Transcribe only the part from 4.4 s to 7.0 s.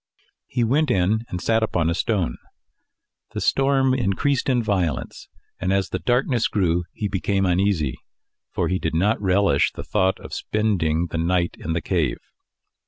in violence, and as the darkness grew